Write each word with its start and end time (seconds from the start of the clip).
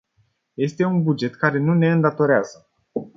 Este 0.57 0.83
un 0.83 1.03
buget 1.03 1.35
care 1.35 1.59
nu 1.59 1.73
ne 1.73 1.91
îndatorează. 1.91 2.69